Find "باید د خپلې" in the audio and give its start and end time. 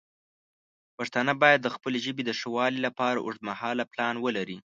1.41-1.99